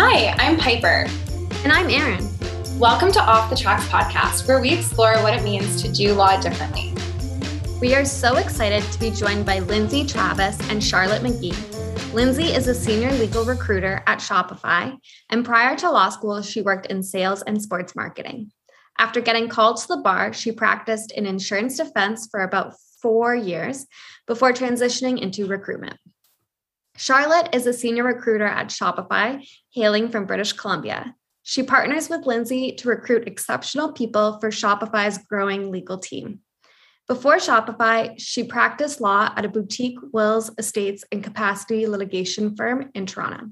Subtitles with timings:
[0.00, 1.08] Hi, I'm Piper.
[1.64, 2.24] And I'm Erin.
[2.78, 6.40] Welcome to Off the Tracks podcast, where we explore what it means to do law
[6.40, 6.94] differently.
[7.80, 12.14] We are so excited to be joined by Lindsay Travis and Charlotte McGee.
[12.14, 14.96] Lindsay is a senior legal recruiter at Shopify,
[15.30, 18.52] and prior to law school, she worked in sales and sports marketing.
[18.98, 23.84] After getting called to the bar, she practiced in insurance defense for about four years
[24.28, 25.98] before transitioning into recruitment.
[26.98, 31.14] Charlotte is a senior recruiter at Shopify, hailing from British Columbia.
[31.44, 36.40] She partners with Lindsay to recruit exceptional people for Shopify's growing legal team.
[37.06, 43.06] Before Shopify, she practiced law at a boutique wills, estates, and capacity litigation firm in
[43.06, 43.50] Toronto.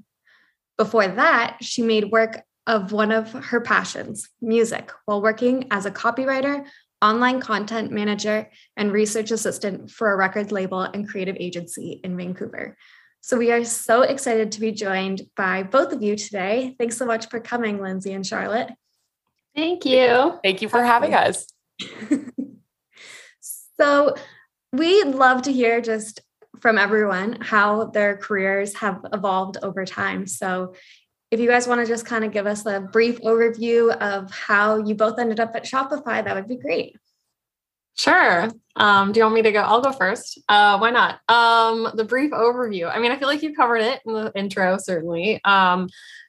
[0.77, 5.93] Before that, she made work of one of her passions, music, while working as a
[5.93, 6.67] copywriter,
[7.01, 12.77] online content manager, and research assistant for a record label and creative agency in Vancouver.
[13.27, 16.77] So we are so excited to be joined by both of you today.
[16.79, 18.71] Thanks so much for coming, Lindsay and Charlotte.
[19.53, 20.39] Thank you.
[20.45, 21.45] Thank you for having us.
[23.79, 24.15] So
[24.73, 26.21] we'd love to hear just
[26.61, 30.27] from everyone how their careers have evolved over time.
[30.27, 30.73] So
[31.31, 34.83] if you guys want to just kind of give us a brief overview of how
[34.83, 36.97] you both ended up at Shopify, that would be great.
[37.97, 38.51] Sure.
[38.77, 39.61] Um, do you want me to go?
[39.63, 40.39] I'll go first.
[40.49, 41.21] Uh, why not?
[41.29, 42.95] Um, the brief overview.
[42.95, 45.41] I mean, I feel like you covered it in the intro, certainly.
[45.45, 45.89] Um,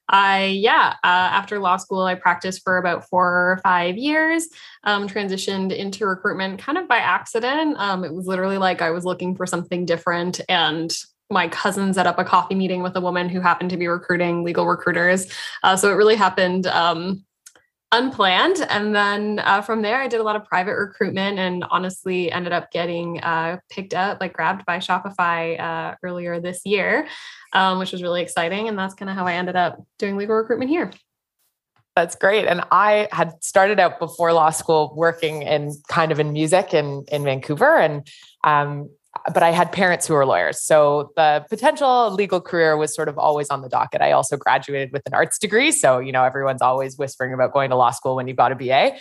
[0.10, 4.48] I, yeah, uh, after law school, I practiced for about four or five years,
[4.86, 7.76] um, transitioned into recruitment kind of by accident.
[7.78, 10.96] Um, it was literally like I was looking for something different and
[11.30, 14.46] my cousin set up a coffee meeting with a woman who happened to be recruiting
[14.46, 15.28] legal recruiters.
[15.62, 17.26] Uh, so it really happened um,
[17.92, 18.58] unplanned.
[18.70, 22.52] And then uh, from there, I did a lot of private recruitment and honestly ended
[22.52, 27.08] up getting uh, picked up, like grabbed by Shopify uh, earlier this year,
[27.54, 28.68] um, which was really exciting.
[28.68, 30.92] And that's kind of how I ended up doing legal recruitment here.
[31.96, 32.46] That's great.
[32.46, 37.06] And I had started out before law school working in kind of in music in,
[37.12, 37.76] in Vancouver.
[37.78, 38.08] And
[38.44, 38.90] um,
[39.34, 40.62] but I had parents who were lawyers.
[40.62, 44.02] So the potential legal career was sort of always on the docket.
[44.02, 45.72] I also graduated with an arts degree.
[45.72, 48.56] So, you know, everyone's always whispering about going to law school when you've got a
[48.56, 48.98] BA.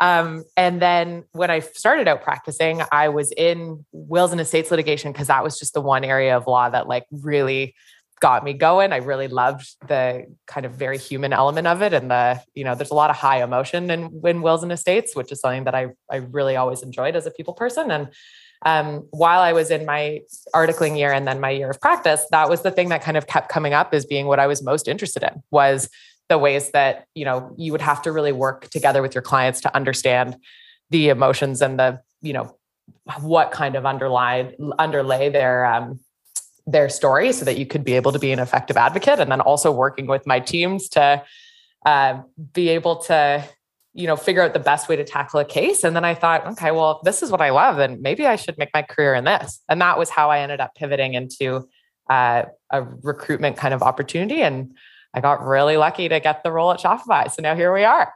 [0.00, 5.12] Um, and then when I started out practicing, I was in wills and estates litigation
[5.12, 7.74] because that was just the one area of law that like really
[8.20, 8.92] got me going.
[8.92, 11.92] I really loved the kind of very human element of it.
[11.92, 15.16] And the, you know, there's a lot of high emotion in, in wills and estates,
[15.16, 17.90] which is something that I, I really always enjoyed as a people person.
[17.90, 18.08] And
[18.66, 20.20] um, while I was in my
[20.54, 23.26] articling year and then my year of practice, that was the thing that kind of
[23.26, 25.88] kept coming up as being what I was most interested in was
[26.28, 29.60] the ways that, you know, you would have to really work together with your clients
[29.62, 30.36] to understand
[30.90, 32.56] the emotions and the, you know,
[33.20, 36.00] what kind of underlie underlay their um,
[36.66, 39.18] their story so that you could be able to be an effective advocate.
[39.18, 41.22] And then also working with my teams to
[41.86, 42.20] uh,
[42.52, 43.44] be able to
[43.92, 45.82] you know, figure out the best way to tackle a case.
[45.82, 48.36] And then I thought, okay, well, if this is what I love, and maybe I
[48.36, 49.60] should make my career in this.
[49.68, 51.68] And that was how I ended up pivoting into
[52.08, 54.42] uh, a recruitment kind of opportunity.
[54.42, 54.76] And
[55.12, 57.30] I got really lucky to get the role at Shopify.
[57.30, 58.12] So now here we are.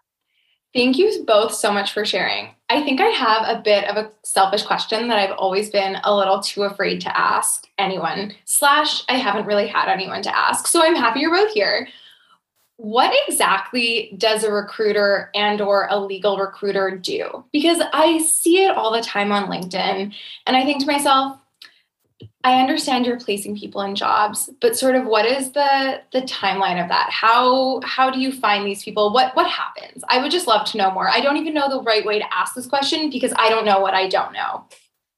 [0.73, 2.51] Thank you both so much for sharing.
[2.69, 6.17] I think I have a bit of a selfish question that I've always been a
[6.17, 10.67] little too afraid to ask anyone, slash, I haven't really had anyone to ask.
[10.67, 11.87] So I'm happy you're both here
[12.77, 17.45] what exactly does a recruiter and or a legal recruiter do?
[17.53, 20.13] Because i see it all the time on linkedin
[20.47, 21.39] and i think to myself
[22.43, 26.83] i understand you're placing people in jobs but sort of what is the the timeline
[26.83, 27.11] of that?
[27.11, 29.13] How how do you find these people?
[29.13, 30.03] What what happens?
[30.09, 31.09] I would just love to know more.
[31.09, 33.81] I don't even know the right way to ask this question because i don't know
[33.81, 34.65] what i don't know.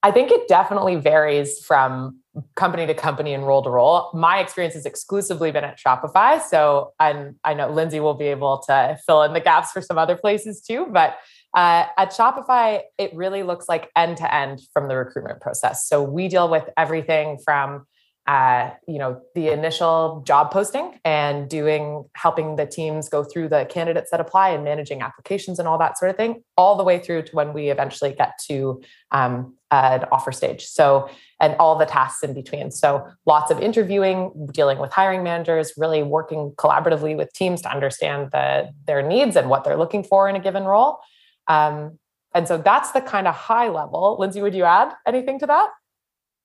[0.03, 2.21] I think it definitely varies from
[2.57, 4.11] company to company and role to role.
[4.15, 6.43] My experience has exclusively been at Shopify.
[6.43, 9.99] So, and I know Lindsay will be able to fill in the gaps for some
[9.99, 10.87] other places too.
[10.91, 11.17] But
[11.55, 15.87] uh, at Shopify, it really looks like end to end from the recruitment process.
[15.87, 17.87] So we deal with everything from
[18.27, 23.65] uh, you know the initial job posting and doing helping the teams go through the
[23.71, 26.99] candidates that apply and managing applications and all that sort of thing all the way
[26.99, 28.83] through to when we eventually get to
[29.13, 30.65] um, an offer stage.
[30.65, 31.09] So
[31.41, 32.73] and all the tasks in between.
[32.73, 38.31] So lots of interviewing dealing with hiring managers really working collaboratively with teams to understand
[38.33, 40.99] the, their needs and what they're looking for in a given role.
[41.47, 41.99] Um,
[42.35, 44.17] and so that's the kind of high level.
[44.19, 45.71] Lindsay would you add anything to that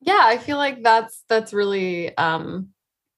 [0.02, 2.70] yeah, I feel like that's that's really um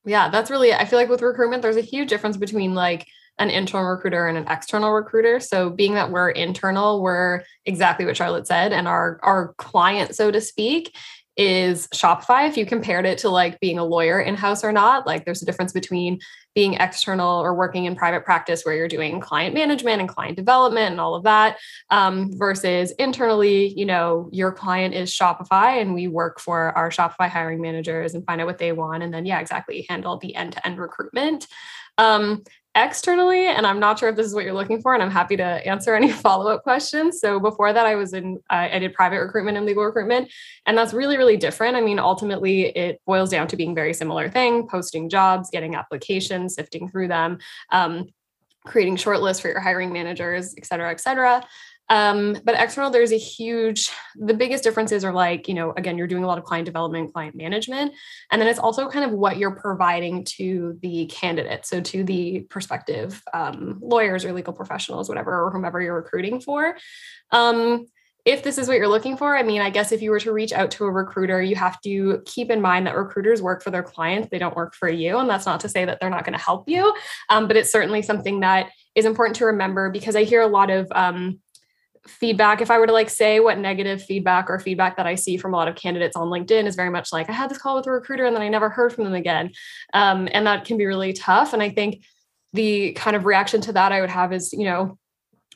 [0.06, 3.08] yeah, that's really I feel like with recruitment there's a huge difference between like
[3.40, 5.40] an internal recruiter and an external recruiter.
[5.40, 10.30] So being that we're internal, we're exactly what Charlotte said and our our client so
[10.30, 10.96] to speak
[11.36, 12.48] is Shopify.
[12.48, 15.42] If you compared it to like being a lawyer in house or not, like there's
[15.42, 16.20] a difference between
[16.54, 20.92] being external or working in private practice where you're doing client management and client development
[20.92, 21.58] and all of that
[21.90, 27.28] um, versus internally, you know, your client is Shopify and we work for our Shopify
[27.28, 29.02] hiring managers and find out what they want.
[29.02, 31.48] And then, yeah, exactly, handle the end to end recruitment.
[31.98, 32.44] Um,
[32.76, 35.38] externally and i'm not sure if this is what you're looking for and i'm happy
[35.38, 37.20] to answer any follow-up questions.
[37.20, 40.32] So before that i was in i did private recruitment and legal recruitment
[40.66, 41.76] and that's really really different.
[41.76, 46.56] I mean ultimately it boils down to being very similar thing posting jobs getting applications
[46.56, 47.38] sifting through them
[47.72, 48.08] um,
[48.66, 51.44] creating shortlists for your hiring managers et cetera et cetera
[51.94, 56.08] um, but external, there's a huge, the biggest differences are like, you know, again, you're
[56.08, 57.94] doing a lot of client development, client management.
[58.32, 61.68] And then it's also kind of what you're providing to the candidate.
[61.68, 66.76] So to the prospective um, lawyers or legal professionals, whatever, or whomever you're recruiting for.
[67.30, 67.86] Um,
[68.26, 70.32] if this is what you're looking for, I mean, I guess if you were to
[70.32, 73.70] reach out to a recruiter, you have to keep in mind that recruiters work for
[73.70, 75.20] their clients, they don't work for you.
[75.20, 76.96] And that's not to say that they're not going to help you,
[77.30, 80.72] um, but it's certainly something that is important to remember because I hear a lot
[80.72, 81.40] of, um,
[82.08, 85.38] feedback if i were to like say what negative feedback or feedback that i see
[85.38, 87.76] from a lot of candidates on linkedin is very much like i had this call
[87.76, 89.52] with a recruiter and then i never heard from them again.
[89.94, 91.54] Um, and that can be really tough.
[91.54, 92.04] And i think
[92.52, 94.98] the kind of reaction to that i would have is you know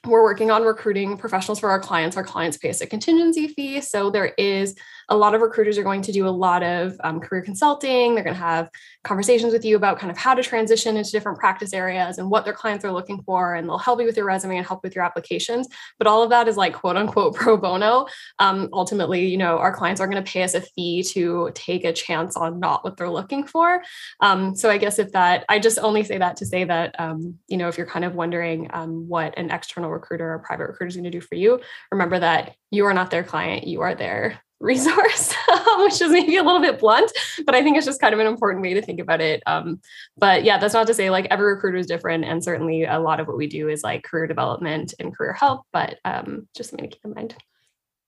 [0.06, 2.18] we're working on recruiting professionals for our clients.
[2.18, 3.82] Our clients pay us a contingency fee.
[3.82, 4.76] So there is
[5.10, 8.14] a lot of recruiters are going to do a lot of um, career consulting.
[8.14, 8.70] They're going to have
[9.04, 12.44] conversations with you about kind of how to transition into different practice areas and what
[12.44, 13.56] their clients are looking for.
[13.56, 15.68] And they'll help you with your resume and help with your applications.
[15.98, 18.08] But all of that is like quote unquote pro bono.
[18.40, 21.86] Um, ultimately, you know, our clients are going to pay us a fee to take
[21.86, 23.82] a chance on not what they're looking for.
[24.20, 27.36] Um, so I guess if that, I just only say that to say that, um,
[27.48, 30.88] you know, if you're kind of wondering um, what an external recruiter or private recruiter
[30.88, 31.62] is going to do for you,
[31.92, 35.34] remember that you are not their client, you are their resource,
[35.78, 37.12] which is maybe a little bit blunt,
[37.46, 39.44] but I think it's just kind of an important way to think about it.
[39.46, 39.82] Um,
[40.18, 42.26] but yeah, that's not to say like every recruiter is different.
[42.26, 45.64] And certainly a lot of what we do is like career development and career help,
[45.72, 47.36] but um, just something to keep in mind.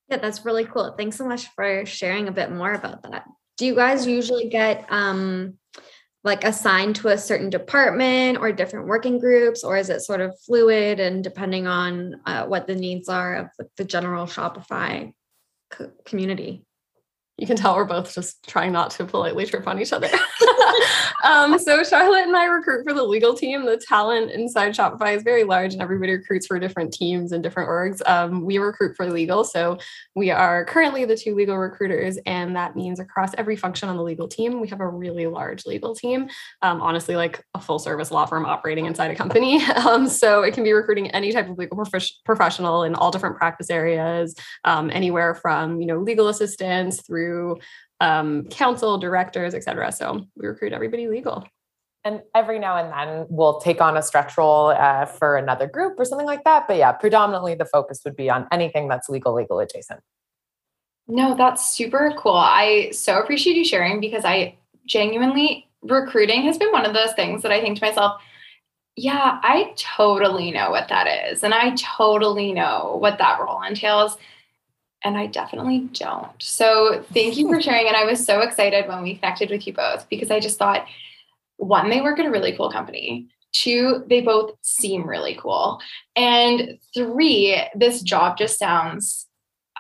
[0.09, 0.95] Yeah, that's really cool.
[0.97, 3.25] Thanks so much for sharing a bit more about that.
[3.57, 5.59] Do you guys usually get um,
[6.23, 10.37] like assigned to a certain department or different working groups, or is it sort of
[10.39, 15.13] fluid and depending on uh, what the needs are of the general Shopify
[16.05, 16.63] community
[17.39, 20.09] you can tell we're both just trying not to politely trip on each other.
[21.23, 23.65] um, so Charlotte and I recruit for the legal team.
[23.65, 27.69] The talent inside Shopify is very large, and everybody recruits for different teams and different
[27.69, 28.01] orgs.
[28.07, 29.77] Um, we recruit for legal, so
[30.15, 34.03] we are currently the two legal recruiters, and that means across every function on the
[34.03, 36.29] legal team, we have a really large legal team.
[36.61, 39.61] Um, honestly, like a full service law firm operating inside a company.
[39.79, 43.37] Um, so it can be recruiting any type of legal prof- professional in all different
[43.37, 44.35] practice areas,
[44.65, 47.57] um, anywhere from you know legal assistants through through
[47.99, 49.91] um, counsel, directors, et cetera.
[49.91, 51.47] So we recruit everybody legal.
[52.05, 55.99] And every now and then we'll take on a stretch role uh, for another group
[55.99, 56.65] or something like that.
[56.65, 59.99] But yeah, predominantly the focus would be on anything that's legal, legal adjacent.
[61.09, 62.37] No, that's super cool.
[62.37, 67.41] I so appreciate you sharing because I genuinely, recruiting has been one of those things
[67.41, 68.21] that I think to myself,
[68.95, 71.43] yeah, I totally know what that is.
[71.43, 74.17] And I totally know what that role entails
[75.03, 76.31] and I definitely don't.
[76.39, 77.87] So thank you for sharing.
[77.87, 80.85] And I was so excited when we connected with you both because I just thought
[81.57, 83.27] one, they work at a really cool company.
[83.51, 85.81] Two, they both seem really cool.
[86.15, 89.27] And three, this job just sounds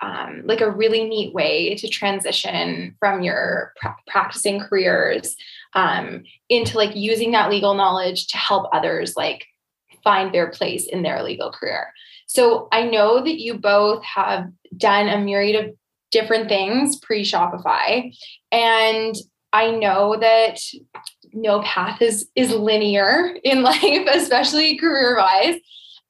[0.01, 5.35] um, like a really neat way to transition from your pra- practicing careers
[5.73, 9.45] um, into like using that legal knowledge to help others like
[10.03, 11.93] find their place in their legal career.
[12.29, 15.75] So I know that you both have done a myriad of
[16.11, 18.15] different things pre Shopify.
[18.51, 19.15] And
[19.51, 20.59] I know that
[21.33, 25.55] no path is is linear in life, especially career wise.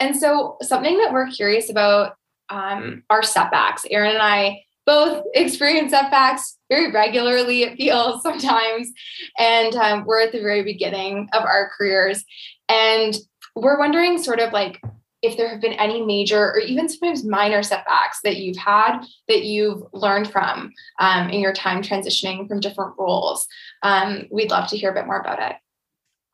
[0.01, 2.15] And so something that we're curious about
[2.49, 3.85] um, are setbacks.
[3.89, 8.91] Erin and I both experience setbacks very regularly, it feels sometimes.
[9.37, 12.25] And um, we're at the very beginning of our careers.
[12.67, 13.15] And
[13.55, 14.81] we're wondering sort of like
[15.21, 19.43] if there have been any major or even sometimes minor setbacks that you've had that
[19.43, 23.47] you've learned from um, in your time transitioning from different roles.
[23.83, 25.57] Um, we'd love to hear a bit more about it.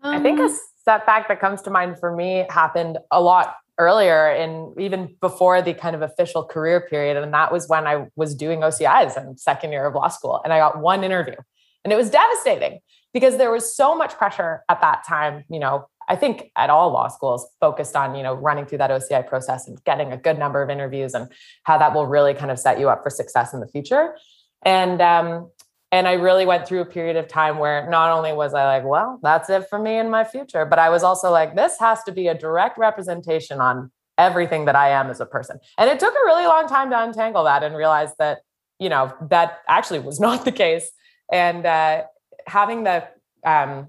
[0.01, 4.29] I think a um, setback that comes to mind for me happened a lot earlier
[4.29, 7.17] and even before the kind of official career period.
[7.17, 10.41] And that was when I was doing OCIs in second year of law school.
[10.43, 11.35] And I got one interview
[11.83, 12.79] and it was devastating
[13.13, 16.91] because there was so much pressure at that time, you know, I think at all
[16.91, 20.37] law schools focused on, you know, running through that OCI process and getting a good
[20.37, 21.31] number of interviews and
[21.63, 24.15] how that will really kind of set you up for success in the future.
[24.63, 25.49] And um,
[25.91, 28.83] and I really went through a period of time where not only was I like,
[28.83, 32.03] well, that's it for me in my future, but I was also like, this has
[32.03, 35.59] to be a direct representation on everything that I am as a person.
[35.77, 38.39] And it took a really long time to untangle that and realize that,
[38.79, 40.89] you know, that actually was not the case.
[41.31, 42.03] And uh,
[42.45, 43.07] having the,
[43.45, 43.87] um,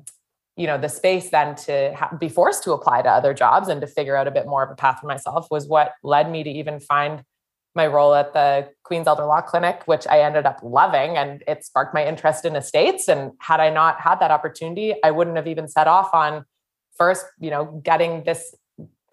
[0.56, 3.80] you know, the space then to ha- be forced to apply to other jobs and
[3.82, 6.42] to figure out a bit more of a path for myself was what led me
[6.42, 7.22] to even find
[7.75, 11.62] my role at the Queen's Elder Law Clinic, which I ended up loving, and it
[11.62, 13.06] sparked my interest in estates.
[13.06, 16.46] And had I not had that opportunity, I wouldn't have even set off on
[16.96, 18.54] first, you know, getting this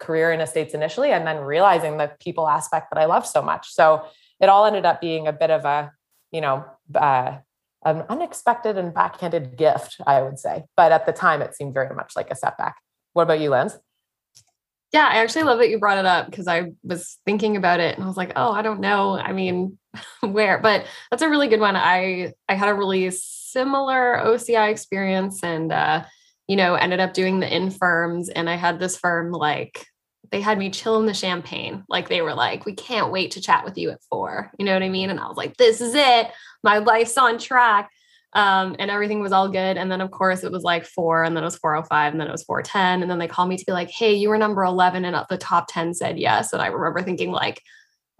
[0.00, 3.70] career in estates initially, and then realizing the people aspect that I love so much.
[3.70, 4.06] So
[4.40, 5.92] it all ended up being a bit of a,
[6.32, 7.36] you know, uh,
[7.84, 10.64] an unexpected and backhanded gift, I would say.
[10.76, 12.76] But at the time, it seemed very much like a setback.
[13.12, 13.78] What about you, Linz?
[14.92, 17.96] Yeah, I actually love that you brought it up because I was thinking about it
[17.96, 19.18] and I was like, oh, I don't know.
[19.18, 19.78] I mean,
[20.20, 20.58] where?
[20.58, 21.76] But that's a really good one.
[21.76, 26.04] I I had a really similar OCI experience and uh,
[26.46, 29.86] you know, ended up doing the infirms and I had this firm like
[30.30, 31.84] they had me chill in the champagne.
[31.88, 34.50] Like they were like, we can't wait to chat with you at four.
[34.58, 35.10] You know what I mean?
[35.10, 36.30] And I was like, this is it.
[36.62, 37.90] My life's on track
[38.34, 39.76] um, and everything was all good.
[39.76, 42.28] And then of course it was like four, and then it was 405, and then
[42.28, 43.02] it was 410.
[43.02, 45.38] And then they called me to be like, hey, you were number 11, and the
[45.38, 46.52] top 10 said yes.
[46.52, 47.62] And I remember thinking, like,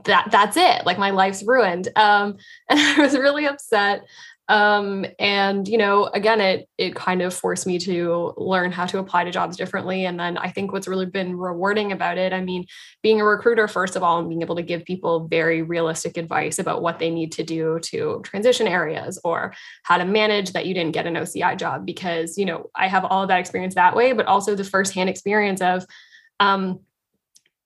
[0.04, 0.84] that that's it.
[0.84, 1.88] Like my life's ruined.
[1.96, 2.36] Um,
[2.68, 4.02] and I was really upset
[4.48, 8.98] um and you know again it it kind of forced me to learn how to
[8.98, 10.04] apply to jobs differently.
[10.04, 12.66] And then i think what's really been rewarding about it i mean
[13.02, 16.58] being a recruiter first of all and being able to give people very realistic advice
[16.58, 20.74] about what they need to do to transition areas or how to manage that you
[20.74, 23.96] didn't get an oci job because you know i have all of that experience that
[23.96, 25.86] way but also the firsthand experience of
[26.40, 26.80] um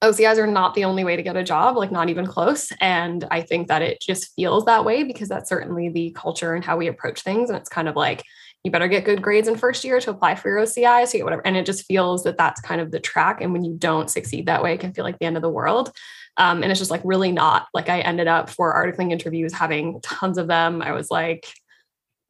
[0.03, 2.71] OCIs are not the only way to get a job, like not even close.
[2.81, 6.65] And I think that it just feels that way because that's certainly the culture and
[6.65, 7.51] how we approach things.
[7.51, 8.23] And it's kind of like,
[8.65, 11.19] you better get good grades in first year to apply for your OCI, so you
[11.21, 11.47] get whatever.
[11.47, 13.41] And it just feels that that's kind of the track.
[13.41, 15.49] And when you don't succeed that way, it can feel like the end of the
[15.49, 15.93] world.
[16.37, 17.67] Um, and it's just like really not.
[17.75, 20.83] Like I ended up for articling interviews having tons of them.
[20.83, 21.47] I was like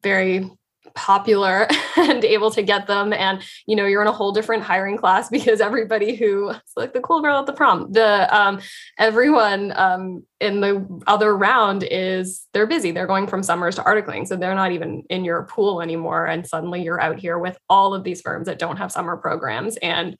[0.03, 0.49] very
[0.95, 1.67] popular
[1.97, 3.13] and able to get them.
[3.13, 7.01] And you know you're in a whole different hiring class because everybody who like the
[7.01, 8.59] cool girl at the prom the um
[8.97, 12.91] everyone um in the other round is they're busy.
[12.91, 16.25] They're going from summers to articling so they're not even in your pool anymore.
[16.25, 19.77] And suddenly you're out here with all of these firms that don't have summer programs
[19.77, 20.17] and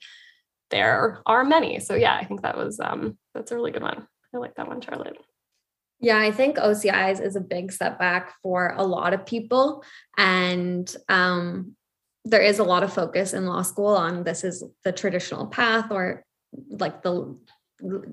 [0.71, 1.79] there are many.
[1.79, 4.07] So yeah i think that was um that's a really good one.
[4.33, 5.17] I like that one charlotte
[5.99, 9.83] yeah, I think OCIs is a big setback for a lot of people.
[10.17, 11.75] And um,
[12.23, 15.91] there is a lot of focus in law school on this is the traditional path
[15.91, 16.23] or
[16.69, 17.37] like the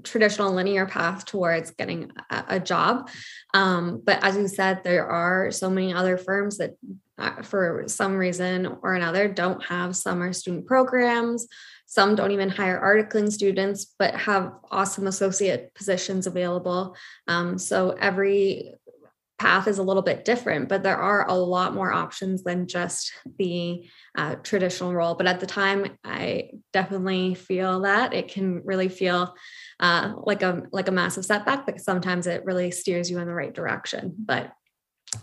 [0.04, 3.08] traditional linear path towards getting a, job.
[3.52, 6.76] Um, but as you said, there are so many other firms that,
[7.18, 11.48] uh, for some reason or another, don't have summer student programs
[11.86, 16.96] some don't even hire articling students, but have awesome associate positions available.
[17.28, 18.74] Um, so every
[19.38, 23.12] path is a little bit different, but there are a lot more options than just
[23.38, 25.14] the uh, traditional role.
[25.14, 29.34] But at the time, I definitely feel that it can really feel
[29.78, 33.34] uh, like a like a massive setback, but sometimes it really steers you in the
[33.34, 34.14] right direction.
[34.18, 34.52] But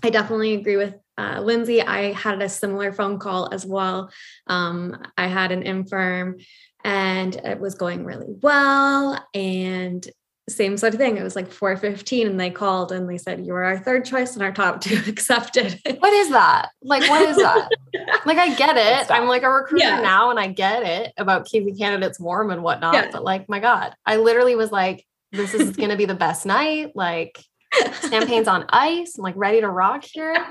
[0.04, 1.82] I definitely agree with uh, Lindsay.
[1.82, 4.12] I had a similar phone call as well.
[4.48, 6.38] Um, I had an infirm
[6.84, 9.26] and it was going really well.
[9.34, 10.08] And
[10.50, 11.18] same sort of thing.
[11.18, 14.34] It was like 415 and they called and they said, You were our third choice
[14.34, 15.80] and our top two accepted.
[16.00, 16.70] What is that?
[16.82, 17.70] Like, what is that?
[18.26, 19.10] like, I get it.
[19.10, 20.02] I'm like a recruiter yeah.
[20.02, 22.94] now and I get it about keeping candidates warm and whatnot.
[22.94, 23.10] Yeah.
[23.12, 26.46] But like, my God, I literally was like, This is going to be the best
[26.46, 26.92] night.
[26.94, 27.42] Like,
[28.10, 29.18] champagne's on ice.
[29.18, 30.46] I'm like ready to rock here.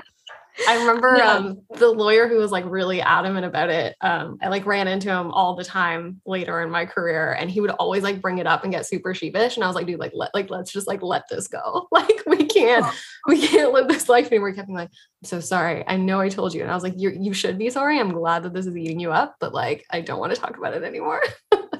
[0.67, 3.95] I remember um, the lawyer who was like really adamant about it.
[4.01, 7.59] Um, I like ran into him all the time later in my career, and he
[7.59, 9.55] would always like bring it up and get super sheepish.
[9.55, 11.87] And I was like, dude, like let like let's just like let this go.
[12.03, 12.85] Like we can't
[13.27, 14.49] we can't live this life anymore.
[14.49, 15.83] He kept being like, I'm so sorry.
[15.87, 17.99] I know I told you, and I was like, you you should be sorry.
[17.99, 20.57] I'm glad that this is eating you up, but like I don't want to talk
[20.57, 21.21] about it anymore.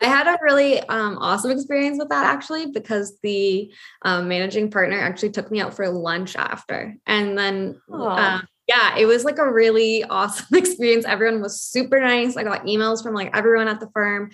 [0.00, 3.72] I had a really um, awesome experience with that actually because the
[4.02, 6.96] um, managing partner actually took me out for lunch after.
[7.06, 11.04] And then, uh, yeah, it was like a really awesome experience.
[11.04, 12.36] Everyone was super nice.
[12.36, 14.30] I got emails from like everyone at the firm,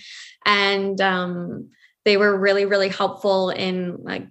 [0.47, 1.71] and um,
[2.05, 4.29] they were really, really helpful in like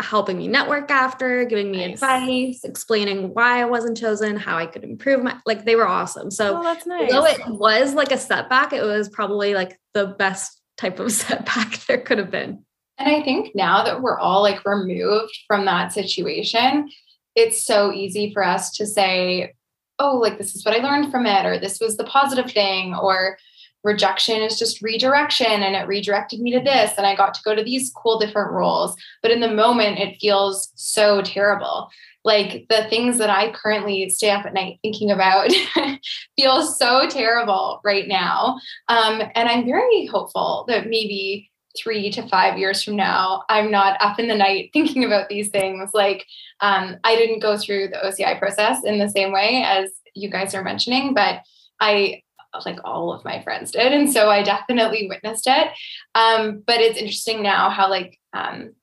[0.00, 1.94] helping me network after, giving me nice.
[1.94, 6.30] advice, explaining why I wasn't chosen, how I could improve my like they were awesome.
[6.30, 7.10] So oh, that's nice.
[7.10, 11.84] though it was like a setback, it was probably like the best type of setback
[11.86, 12.64] there could have been.
[12.98, 16.90] And I think now that we're all like removed from that situation,
[17.34, 19.54] it's so easy for us to say,
[19.98, 22.94] oh, like this is what I learned from it, or this was the positive thing,
[22.94, 23.38] or
[23.84, 27.54] rejection is just redirection and it redirected me to this and I got to go
[27.54, 28.94] to these cool different roles.
[29.22, 31.90] But in the moment, it feels so terrible.
[32.24, 35.50] Like the things that I currently stay up at night thinking about
[36.38, 38.58] feel so terrible right now.
[38.88, 44.00] Um, and I'm very hopeful that maybe three to five years from now, I'm not
[44.00, 45.90] up in the night thinking about these things.
[45.92, 46.24] Like,
[46.60, 50.54] um, I didn't go through the OCI process in the same way as you guys
[50.54, 51.40] are mentioning, but
[51.80, 52.22] I
[52.66, 53.92] like all of my friends did.
[53.92, 55.68] And so I definitely witnessed it.
[56.14, 58.74] Um, but it's interesting now how, like, um,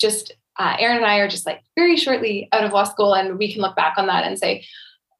[0.00, 3.38] just uh, Erin and I are just like very shortly out of law school, and
[3.38, 4.64] we can look back on that and say,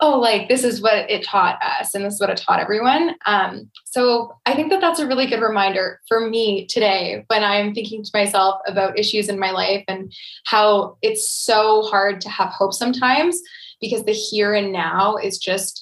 [0.00, 3.14] oh, like this is what it taught us, and this is what it taught everyone.
[3.24, 7.72] Um, so I think that that's a really good reminder for me today when I'm
[7.72, 10.12] thinking to myself about issues in my life and
[10.44, 13.40] how it's so hard to have hope sometimes
[13.80, 15.81] because the here and now is just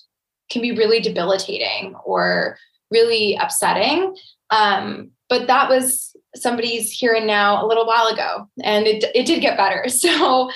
[0.50, 2.58] can be really debilitating or
[2.90, 4.14] really upsetting.
[4.50, 9.26] Um, but that was somebody's here and now a little while ago and it, it
[9.26, 9.86] did get better.
[10.00, 10.50] So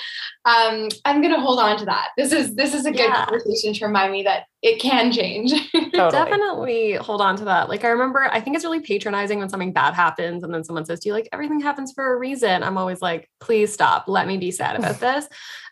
[0.45, 2.09] um, i'm going to hold on to that.
[2.17, 3.25] This is this is a good yeah.
[3.25, 5.51] conversation to remind me that it can change.
[5.73, 5.91] Totally.
[6.11, 7.69] definitely hold on to that.
[7.69, 10.85] Like i remember i think it's really patronizing when something bad happens and then someone
[10.85, 12.63] says to you like everything happens for a reason?
[12.63, 14.05] I'm always like please stop.
[14.07, 15.27] Let me be sad about this.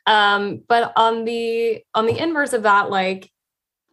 [0.05, 3.31] Um, but on the on the inverse of that like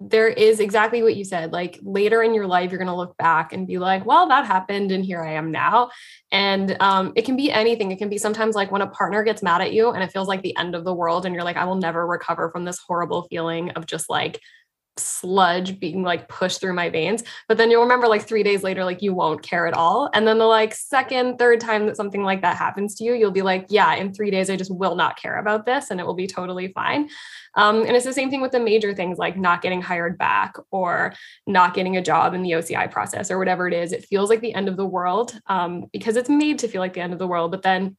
[0.00, 1.52] there is exactly what you said.
[1.52, 4.46] Like later in your life, you're going to look back and be like, well, that
[4.46, 5.90] happened and here I am now.
[6.32, 7.90] And um, it can be anything.
[7.92, 10.26] It can be sometimes like when a partner gets mad at you and it feels
[10.26, 12.78] like the end of the world and you're like, I will never recover from this
[12.78, 14.40] horrible feeling of just like
[14.96, 17.22] sludge being like pushed through my veins.
[17.48, 20.10] But then you'll remember like three days later, like you won't care at all.
[20.14, 23.30] And then the like second, third time that something like that happens to you, you'll
[23.30, 26.06] be like, yeah, in three days, I just will not care about this and it
[26.06, 27.08] will be totally fine.
[27.56, 30.54] Um, and it's the same thing with the major things like not getting hired back
[30.70, 31.14] or
[31.46, 33.92] not getting a job in the OCI process or whatever it is.
[33.92, 36.94] It feels like the end of the world um, because it's made to feel like
[36.94, 37.50] the end of the world.
[37.50, 37.96] But then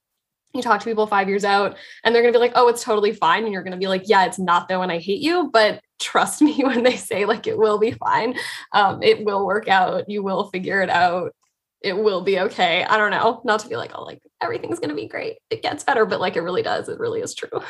[0.54, 2.84] you talk to people five years out and they're going to be like, oh, it's
[2.84, 3.44] totally fine.
[3.44, 4.82] And you're going to be like, yeah, it's not though.
[4.82, 5.50] And I hate you.
[5.52, 8.36] But trust me when they say like it will be fine.
[8.74, 10.10] Um, it will work out.
[10.10, 11.34] You will figure it out.
[11.82, 12.84] It will be okay.
[12.84, 13.42] I don't know.
[13.44, 15.38] Not to be like, oh, like everything's going to be great.
[15.50, 16.90] It gets better, but like it really does.
[16.90, 17.62] It really is true.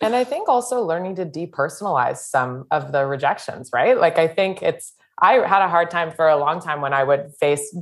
[0.00, 3.98] and I think also learning to depersonalize some of the rejections, right?
[3.98, 7.02] Like I think it's, I had a hard time for a long time when I
[7.02, 7.74] would face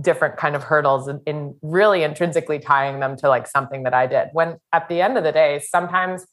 [0.00, 4.06] different kind of hurdles in, in, really intrinsically tying them to like something that I
[4.06, 4.28] did.
[4.32, 6.26] When at the end of the day, sometimes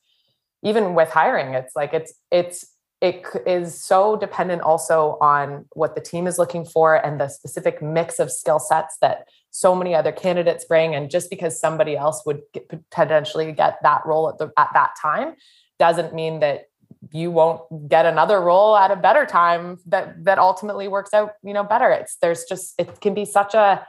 [0.64, 2.66] even with hiring, it's like it's it's
[3.02, 7.82] it is so dependent also on what the team is looking for and the specific
[7.82, 10.96] mix of skill sets that so many other candidates bring.
[10.96, 14.92] And just because somebody else would get, potentially get that role at the at that
[15.02, 15.36] time
[15.80, 16.66] doesn't mean that
[17.12, 21.54] you won't get another role at a better time that that ultimately works out you
[21.54, 21.90] know better.
[21.90, 23.88] It's there's just it can be such a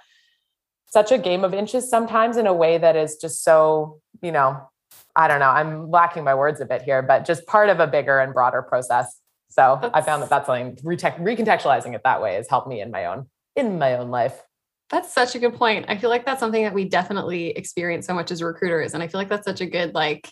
[0.87, 4.70] such a game of inches sometimes in a way that is just so you know
[5.17, 7.87] i don't know i'm lacking my words a bit here but just part of a
[7.87, 9.19] bigger and broader process
[9.49, 12.91] so that's, i found that that's something recontextualizing it that way has helped me in
[12.91, 14.43] my own in my own life
[14.91, 15.87] that's such a good point.
[15.89, 18.93] I feel like that's something that we definitely experience so much as recruiters.
[18.93, 20.29] And I feel like that's such a good like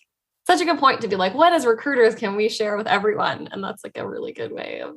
[0.46, 3.48] such a good point to be like, what as recruiters can we share with everyone?
[3.52, 4.96] And that's like a really good way of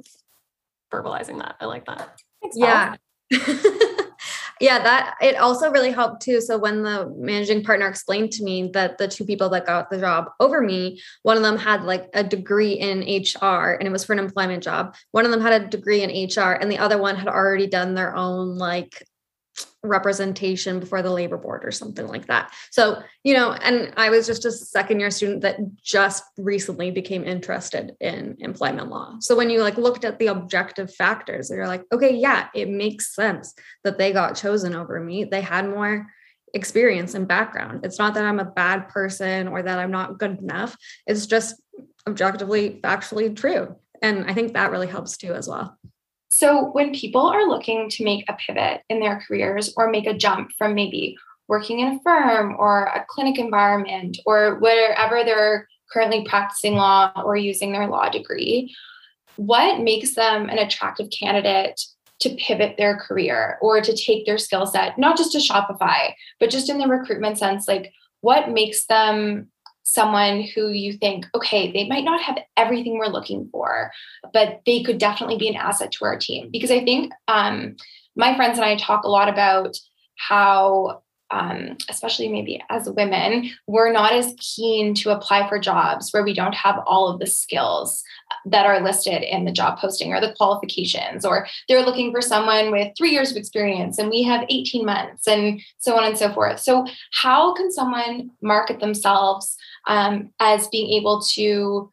[0.91, 1.57] verbalizing that.
[1.59, 2.19] I like that.
[2.41, 2.95] Thanks, yeah.
[4.62, 6.39] yeah, that it also really helped too.
[6.39, 9.97] So when the managing partner explained to me that the two people that got the
[9.97, 14.06] job over me, one of them had like a degree in HR and it was
[14.06, 14.95] for an employment job.
[15.12, 17.95] One of them had a degree in HR and the other one had already done
[17.95, 19.04] their own like
[19.83, 22.53] representation before the labor board or something like that.
[22.69, 27.23] So, you know, and I was just a second year student that just recently became
[27.23, 29.15] interested in employment law.
[29.19, 33.15] So when you like looked at the objective factors, you're like, okay, yeah, it makes
[33.15, 35.23] sense that they got chosen over me.
[35.23, 36.07] They had more
[36.53, 37.85] experience and background.
[37.85, 40.77] It's not that I'm a bad person or that I'm not good enough.
[41.07, 41.59] It's just
[42.07, 43.75] objectively factually true.
[44.01, 45.77] And I think that really helps too as well.
[46.33, 50.17] So, when people are looking to make a pivot in their careers or make a
[50.17, 51.17] jump from maybe
[51.49, 57.35] working in a firm or a clinic environment or wherever they're currently practicing law or
[57.35, 58.73] using their law degree,
[59.35, 61.81] what makes them an attractive candidate
[62.21, 66.49] to pivot their career or to take their skill set, not just to Shopify, but
[66.49, 67.67] just in the recruitment sense?
[67.67, 67.91] Like,
[68.21, 69.49] what makes them
[69.91, 73.91] someone who you think, okay, they might not have everything we're looking for,
[74.34, 76.49] but they could definitely be an asset to our team.
[76.49, 77.75] Because I think um,
[78.15, 79.75] my friends and I talk a lot about
[80.15, 81.01] how
[81.32, 86.34] um, especially maybe as women, we're not as keen to apply for jobs where we
[86.34, 88.04] don't have all of the skills
[88.45, 92.71] that are listed in the job posting or the qualifications, or they're looking for someone
[92.71, 96.32] with three years of experience and we have 18 months, and so on and so
[96.34, 96.60] forth.
[96.60, 101.91] So, how can someone market themselves um, as being able to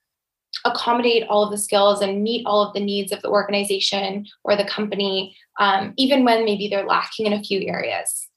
[0.65, 4.57] accommodate all of the skills and meet all of the needs of the organization or
[4.57, 8.29] the company, um, even when maybe they're lacking in a few areas?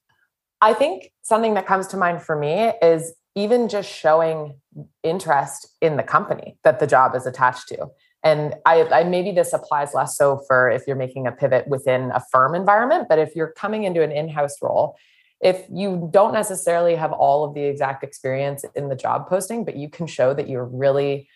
[0.60, 4.54] I think something that comes to mind for me is even just showing
[5.02, 7.88] interest in the company that the job is attached to.
[8.24, 12.12] And I, I, maybe this applies less so for if you're making a pivot within
[12.12, 14.96] a firm environment, but if you're coming into an in-house role,
[15.42, 19.76] if you don't necessarily have all of the exact experience in the job posting, but
[19.76, 21.28] you can show that you're really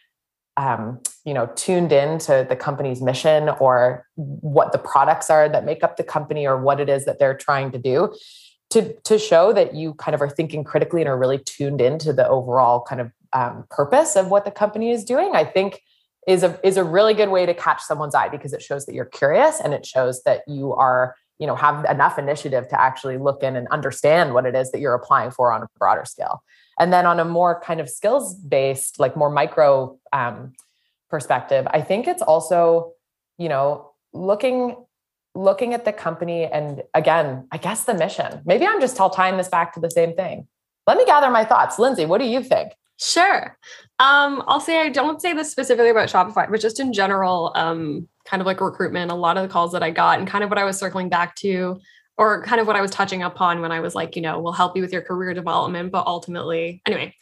[0.57, 5.65] um, you know tuned in to the company's mission or what the products are that
[5.65, 8.15] make up the company or what it is that they're trying to do
[8.71, 12.13] to to show that you kind of are thinking critically and are really tuned into
[12.13, 15.83] the overall kind of um, purpose of what the company is doing i think
[16.27, 18.95] is a is a really good way to catch someone's eye because it shows that
[18.95, 23.19] you're curious and it shows that you are you know have enough initiative to actually
[23.19, 26.43] look in and understand what it is that you're applying for on a broader scale
[26.79, 30.53] and then on a more kind of skills based like more micro um,
[31.11, 32.93] perspective i think it's also
[33.39, 34.77] you know looking
[35.37, 38.41] looking at the company and again, I guess the mission.
[38.45, 40.49] Maybe I'm just all tying this back to the same thing.
[40.87, 41.79] Let me gather my thoughts.
[41.79, 42.73] Lindsay, what do you think?
[42.99, 43.59] Sure.
[43.99, 48.09] Um, I'll say I don't say this specifically about Shopify, but just in general, um,
[48.27, 50.51] kind of like recruitment, a lot of the calls that I got and kind of
[50.51, 51.81] what I was circling back to
[52.19, 54.53] or kind of what I was touching upon when I was like, you know, we'll
[54.53, 57.15] help you with your career development, but ultimately, anyway,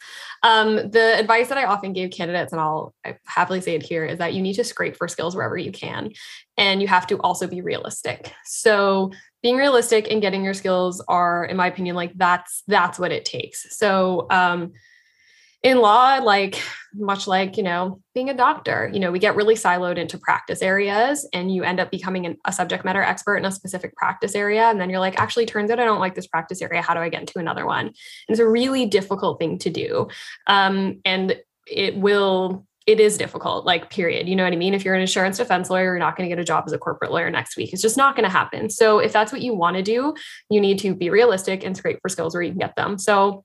[0.43, 4.19] um, the advice that I often gave candidates, and I'll happily say it here, is
[4.19, 6.11] that you need to scrape for skills wherever you can,
[6.55, 8.31] and you have to also be realistic.
[8.45, 9.11] So
[9.43, 13.25] being realistic and getting your skills are, in my opinion, like that's that's what it
[13.25, 13.77] takes.
[13.77, 14.71] So um,
[15.65, 16.61] in law, like
[16.93, 20.61] much like, you know, being a doctor, you know, we get really siloed into practice
[20.61, 24.35] areas and you end up becoming an, a subject matter expert in a specific practice
[24.35, 24.65] area.
[24.69, 26.83] And then you're like, actually, turns out I don't like this practice area.
[26.83, 27.87] How do I get into another one?
[27.87, 27.95] And
[28.29, 30.07] it's a really difficult thing to do.
[30.45, 34.29] Um, and it will it is difficult, like, period.
[34.29, 34.75] You know what I mean?
[34.75, 36.77] If you're an insurance defense lawyer, you're not going to get a job as a
[36.77, 37.73] corporate lawyer next week.
[37.73, 38.69] It's just not going to happen.
[38.69, 40.13] So, if that's what you want to do,
[40.51, 42.99] you need to be realistic and scrape for skills where you can get them.
[42.99, 43.43] So,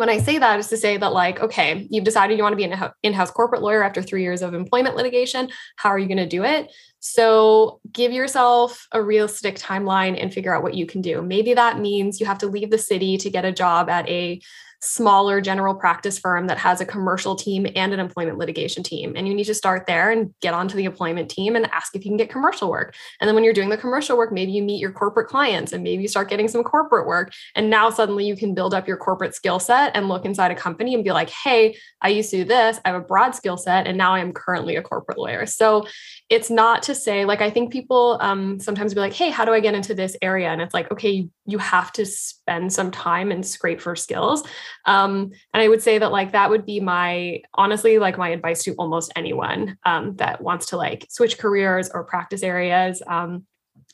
[0.00, 2.56] when I say that is to say that, like, okay, you've decided you want to
[2.56, 5.50] be an in house corporate lawyer after three years of employment litigation.
[5.76, 6.72] How are you going to do it?
[7.00, 11.20] So, give yourself a realistic timeline and figure out what you can do.
[11.20, 14.40] Maybe that means you have to leave the city to get a job at a
[14.82, 19.14] smaller general practice firm that has a commercial team and an employment litigation team.
[19.14, 22.04] And you need to start there and get onto the employment team and ask if
[22.04, 22.94] you can get commercial work.
[23.20, 25.82] And then when you're doing the commercial work, maybe you meet your corporate clients and
[25.82, 27.32] maybe you start getting some corporate work.
[27.54, 30.54] And now suddenly you can build up your corporate skill set and look inside a
[30.54, 32.80] company and be like, hey, I used to do this.
[32.84, 35.44] I have a broad skill set and now I am currently a corporate lawyer.
[35.44, 35.86] So
[36.30, 39.52] it's not to say, like, I think people um, sometimes be like, hey, how do
[39.52, 40.48] I get into this area?
[40.48, 44.44] And it's like, okay, you have to spend some time and scrape for skills.
[44.86, 48.62] Um, and I would say that like that would be my honestly like my advice
[48.62, 53.02] to almost anyone um, that wants to like switch careers or practice areas.
[53.08, 53.44] Um,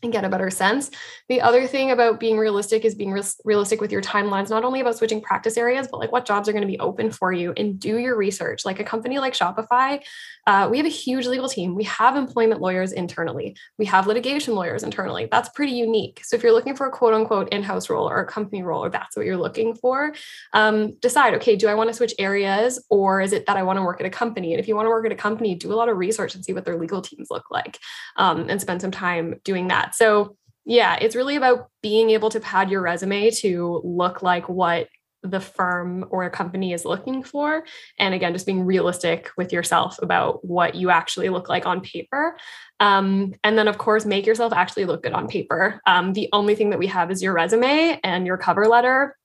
[0.03, 0.91] and get a better sense.
[1.29, 4.81] The other thing about being realistic is being re- realistic with your timelines, not only
[4.81, 7.55] about switching practice areas, but like what jobs are going to be open for you
[7.57, 8.65] and do your research.
[8.65, 10.03] Like a company like Shopify,
[10.47, 11.75] uh, we have a huge legal team.
[11.75, 15.29] We have employment lawyers internally, we have litigation lawyers internally.
[15.31, 16.21] That's pretty unique.
[16.25, 18.85] So if you're looking for a quote unquote in house role or a company role,
[18.85, 20.15] or that's what you're looking for,
[20.53, 23.79] um, decide okay, do I want to switch areas or is it that I want
[23.79, 24.53] to work at a company?
[24.53, 26.45] And if you want to work at a company, do a lot of research and
[26.45, 27.79] see what their legal teams look like
[28.17, 29.95] um, and spend some time doing that that.
[29.95, 34.89] So, yeah, it's really about being able to pad your resume to look like what
[35.31, 37.65] the firm or a company is looking for.
[37.99, 42.37] And again, just being realistic with yourself about what you actually look like on paper.
[42.81, 45.81] Um, and then, of course, make yourself actually look good on paper.
[45.87, 49.17] Um, the only thing that we have is your resume and your cover letter.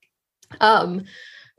[0.60, 1.04] Um,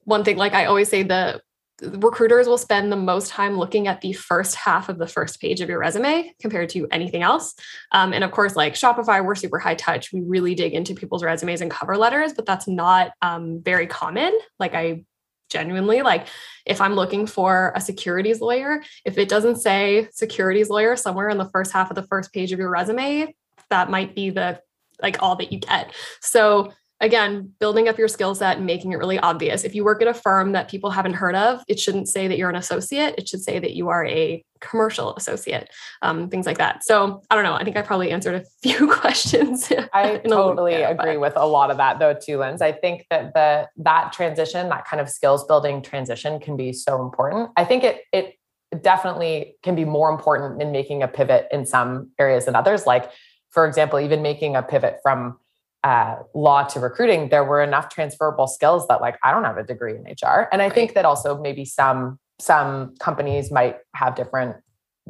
[0.05, 1.41] one thing, like I always say, the
[1.81, 5.61] recruiters will spend the most time looking at the first half of the first page
[5.61, 7.55] of your resume compared to anything else.
[7.93, 10.13] Um, and of course, like Shopify, we're super high touch.
[10.13, 14.39] We really dig into people's resumes and cover letters, but that's not um, very common.
[14.59, 15.05] Like I
[15.51, 16.29] genuinely like
[16.65, 21.37] if i'm looking for a securities lawyer if it doesn't say securities lawyer somewhere in
[21.37, 23.35] the first half of the first page of your resume
[23.69, 24.59] that might be the
[25.03, 28.97] like all that you get so again, building up your skill set and making it
[28.97, 29.65] really obvious.
[29.65, 32.38] If you work at a firm that people haven't heard of, it shouldn't say that
[32.38, 33.17] you're an associate.
[33.19, 35.69] It should say that you are a commercial associate,
[36.03, 36.85] um, things like that.
[36.85, 37.55] So I don't know.
[37.55, 39.71] I think I probably answered a few questions.
[39.93, 41.21] I totally bit, agree but.
[41.21, 42.62] with a lot of that though, too, Linz.
[42.62, 47.03] I think that the that transition, that kind of skills building transition can be so
[47.03, 47.51] important.
[47.57, 48.38] I think it it
[48.81, 52.87] definitely can be more important in making a pivot in some areas than others.
[52.87, 53.11] Like,
[53.51, 55.38] for example, even making a pivot from
[55.85, 59.64] uh, law to recruiting, there were enough transferable skills that like I don't have a
[59.64, 60.73] degree in HR, and I right.
[60.73, 64.57] think that also maybe some some companies might have different,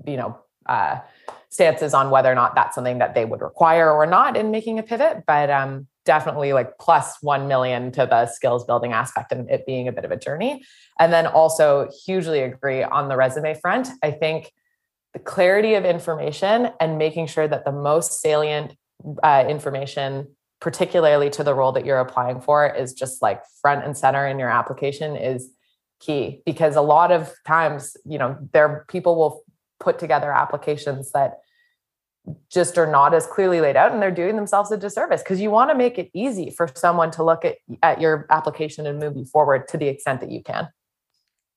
[0.06, 0.98] you know, uh,
[1.48, 4.78] stances on whether or not that's something that they would require or not in making
[4.78, 5.24] a pivot.
[5.26, 9.88] But um, definitely like plus 1 million to the skills building aspect and it being
[9.88, 10.62] a bit of a journey.
[10.98, 13.88] And then also hugely agree on the resume front.
[14.02, 14.52] I think
[15.12, 18.76] the clarity of information and making sure that the most salient
[19.22, 20.28] uh, information
[20.62, 24.38] particularly to the role that you're applying for is just like front and center in
[24.38, 25.50] your application is
[25.98, 29.42] key because a lot of times, you know, there people will
[29.80, 31.40] put together applications that
[32.48, 35.50] just are not as clearly laid out and they're doing themselves a disservice because you
[35.50, 39.16] want to make it easy for someone to look at, at your application and move
[39.16, 40.68] you forward to the extent that you can.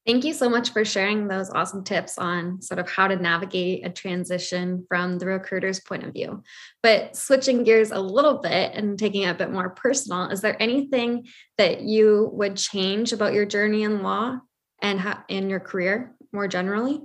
[0.06, 3.88] Thank you so much for sharing those awesome tips on sort of how to navigate
[3.88, 6.44] a transition from the recruiter's point of view.
[6.84, 10.62] But switching gears a little bit and taking it a bit more personal, is there
[10.62, 11.26] anything
[11.58, 14.38] that you would change about your journey in law
[14.80, 17.02] and in your career more generally?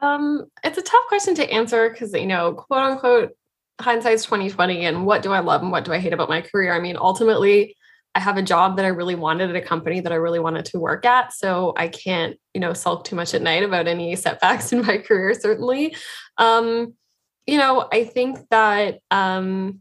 [0.00, 3.36] Um, it's a tough question to answer because you know, quote unquote,
[3.80, 6.74] hindsight's 2020 and what do I love and what do I hate about my career?
[6.74, 7.75] I mean, ultimately
[8.16, 10.64] I have a job that I really wanted at a company that I really wanted
[10.66, 11.34] to work at.
[11.34, 14.96] So I can't, you know, sulk too much at night about any setbacks in my
[14.96, 15.94] career, certainly.
[16.38, 16.94] Um,
[17.46, 19.80] you know, I think that um,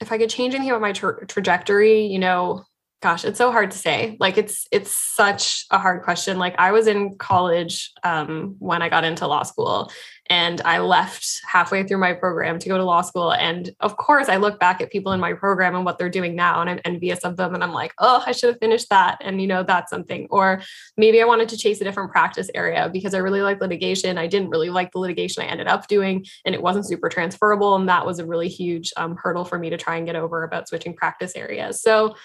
[0.00, 2.64] if I could change anything about my tra- trajectory, you know,
[3.02, 4.16] gosh, it's so hard to say.
[4.20, 6.38] Like it's it's such a hard question.
[6.38, 9.90] Like I was in college um, when I got into law school,
[10.28, 13.32] and I left halfway through my program to go to law school.
[13.32, 16.34] And of course, I look back at people in my program and what they're doing
[16.34, 17.54] now, and I'm envious of them.
[17.54, 19.18] And I'm like, oh, I should have finished that.
[19.20, 20.26] And, you know, that's something.
[20.30, 20.62] Or
[20.96, 24.18] maybe I wanted to chase a different practice area because I really like litigation.
[24.18, 27.76] I didn't really like the litigation I ended up doing, and it wasn't super transferable.
[27.76, 30.42] And that was a really huge um, hurdle for me to try and get over
[30.42, 31.80] about switching practice areas.
[31.80, 32.16] So,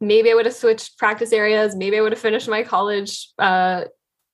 [0.00, 1.76] maybe I would have switched practice areas.
[1.76, 3.84] Maybe I would have finished my college uh,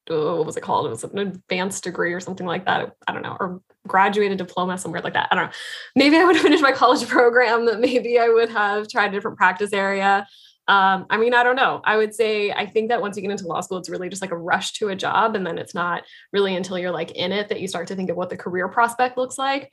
[0.08, 0.86] what was it called?
[0.86, 2.94] It was an advanced degree or something like that.
[3.06, 5.28] I don't know, or graduated diploma, somewhere like that.
[5.30, 5.52] I don't know.
[5.94, 7.66] Maybe I would have finished my college program.
[7.66, 10.26] That maybe I would have tried a different practice area.
[10.68, 11.80] Um, I mean, I don't know.
[11.84, 14.22] I would say I think that once you get into law school, it's really just
[14.22, 17.32] like a rush to a job, and then it's not really until you're like in
[17.32, 19.72] it that you start to think of what the career prospect looks like.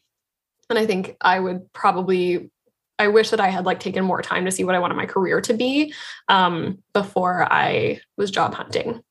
[0.70, 2.50] And I think I would probably
[3.00, 5.06] I wish that I had like taken more time to see what I wanted my
[5.06, 5.94] career to be
[6.28, 9.02] um, before I was job hunting.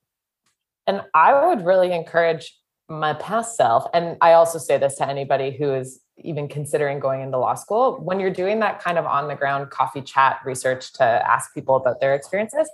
[0.87, 2.57] And I would really encourage
[2.89, 7.23] my past self, and I also say this to anybody who is even considering going
[7.23, 10.93] into law school, when you're doing that kind of on the ground coffee chat research
[10.95, 12.69] to ask people about their experiences,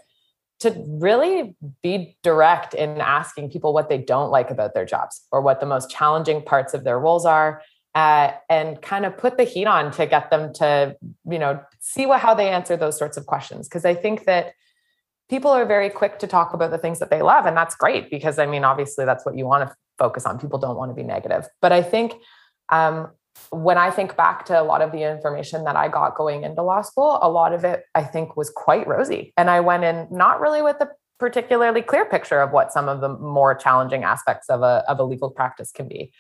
[0.61, 5.41] to really be direct in asking people what they don't like about their jobs or
[5.41, 7.63] what the most challenging parts of their roles are.
[7.95, 10.95] Uh, and kind of put the heat on to get them to,
[11.29, 13.67] you know, see what how they answer those sorts of questions.
[13.67, 14.53] Because I think that
[15.29, 18.11] people are very quick to talk about the things that they love and that's great
[18.11, 20.39] because i mean obviously that's what you want to focus on.
[20.39, 21.49] People don't want to be negative.
[21.61, 22.15] But i think
[22.71, 23.11] um,
[23.51, 26.63] when i think back to a lot of the information that i got going into
[26.63, 29.33] law school a lot of it i think was quite rosy.
[29.37, 33.01] And i went in not really with a particularly clear picture of what some of
[33.01, 36.13] the more challenging aspects of a, of a legal practice can be.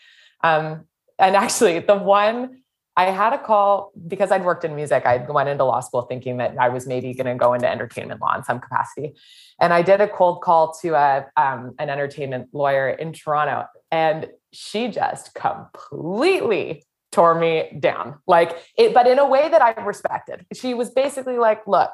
[0.43, 0.87] Um,
[1.19, 2.63] and actually the one
[2.99, 5.07] I had a call because I'd worked in music.
[5.07, 8.21] I went into law school thinking that I was maybe going to go into entertainment
[8.21, 9.15] law in some capacity.
[9.61, 14.27] And I did a cold call to a, um, an entertainment lawyer in Toronto, and
[14.53, 18.19] she just completely tore me down.
[18.27, 20.45] Like it, but in a way that I respected.
[20.53, 21.93] She was basically like, look,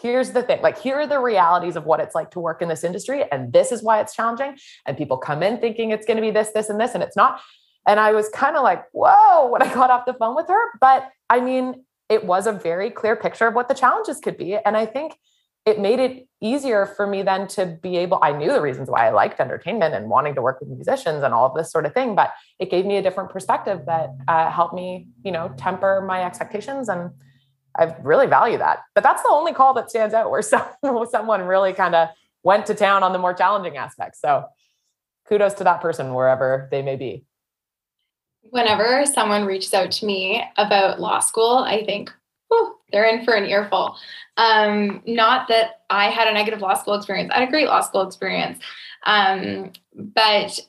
[0.00, 2.68] here's the thing like here are the realities of what it's like to work in
[2.68, 6.18] this industry and this is why it's challenging and people come in thinking it's going
[6.18, 7.40] to be this this and this and it's not
[7.86, 10.78] and I was kind of like, whoa, when I got off the phone with her.
[10.80, 14.56] But I mean, it was a very clear picture of what the challenges could be.
[14.56, 15.14] And I think
[15.64, 19.06] it made it easier for me then to be able, I knew the reasons why
[19.06, 21.92] I liked entertainment and wanting to work with musicians and all of this sort of
[21.92, 26.04] thing, but it gave me a different perspective that uh, helped me, you know, temper
[26.06, 26.88] my expectations.
[26.88, 27.10] And
[27.76, 28.82] I really value that.
[28.94, 30.64] But that's the only call that stands out where some,
[31.10, 32.10] someone really kind of
[32.44, 34.20] went to town on the more challenging aspects.
[34.20, 34.44] So
[35.28, 37.24] kudos to that person wherever they may be
[38.50, 42.12] whenever someone reaches out to me about law school, I think,
[42.50, 43.96] oh, they're in for an earful.
[44.36, 47.30] Um, not that I had a negative law school experience.
[47.32, 48.58] I had a great law school experience.
[49.04, 50.60] Um, but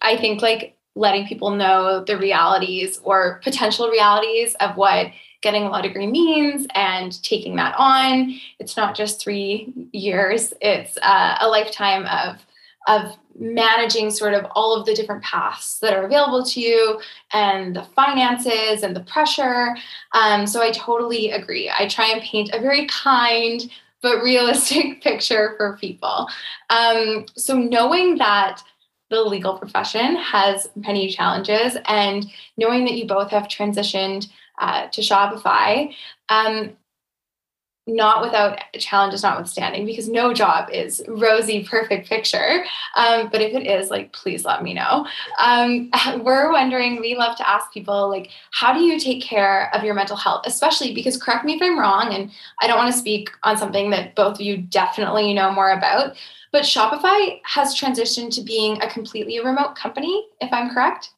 [0.00, 5.08] I think like letting people know the realities or potential realities of what
[5.40, 8.38] getting a law degree means and taking that on.
[8.58, 12.44] It's not just three years, it's uh, a lifetime of
[12.86, 17.00] of managing sort of all of the different paths that are available to you
[17.32, 19.76] and the finances and the pressure.
[20.12, 21.70] Um, so I totally agree.
[21.76, 23.70] I try and paint a very kind
[24.02, 26.28] but realistic picture for people.
[26.70, 28.62] Um, so knowing that
[29.10, 34.28] the legal profession has many challenges and knowing that you both have transitioned
[34.60, 35.92] uh, to Shopify,
[36.28, 36.76] um,
[37.90, 42.64] not without challenges notwithstanding because no job is rosy perfect picture.
[42.96, 45.06] Um, but if it is like please let me know.
[45.38, 45.90] Um,
[46.24, 49.94] we're wondering we love to ask people like how do you take care of your
[49.94, 50.42] mental health?
[50.46, 53.90] Especially because correct me if i'm wrong and i don't want to speak on something
[53.90, 56.16] that both of you definitely know more about
[56.52, 61.10] but shopify has transitioned to being a completely remote company if i'm correct?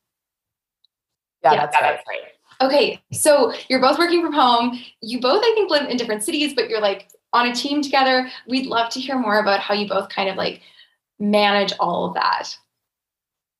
[1.43, 1.61] Yeah, yeah.
[1.61, 1.83] that's, right.
[1.83, 2.21] that's right
[2.63, 4.81] Okay, so you're both working from home.
[5.01, 8.31] You both, I think, live in different cities, but you're like on a team together.
[8.47, 10.63] We'd love to hear more about how you both kind of like
[11.19, 12.57] manage all of that.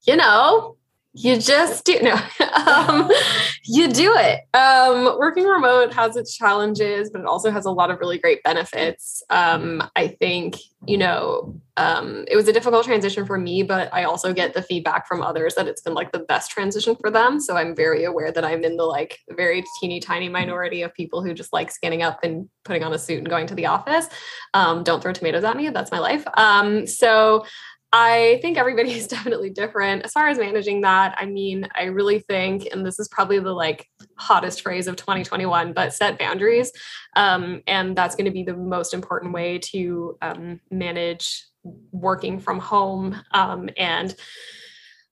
[0.07, 0.77] You know,
[1.15, 2.15] you just do no
[2.67, 3.11] um,
[3.65, 4.41] you do it.
[4.55, 8.43] Um, working remote has its challenges but it also has a lot of really great
[8.43, 9.23] benefits.
[9.31, 14.05] Um, i think you know um, it was a difficult transition for me but i
[14.05, 17.41] also get the feedback from others that it's been like the best transition for them.
[17.41, 21.23] So i'm very aware that i'm in the like very teeny tiny minority of people
[21.23, 24.09] who just like scanning up and putting on a suit and going to the office.
[24.55, 26.25] Um, don't throw tomatoes at me that's my life.
[26.37, 27.45] Um, so
[27.93, 30.05] I think everybody is definitely different.
[30.05, 33.53] As far as managing that, I mean, I really think, and this is probably the
[33.53, 36.73] like hottest phrase of 2021, but set boundaries.
[37.17, 41.45] Um, and that's going to be the most important way to um, manage
[41.93, 44.17] working from home um, and